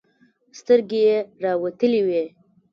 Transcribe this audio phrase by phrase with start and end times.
[0.59, 2.23] سترگې يې راوتلې وې.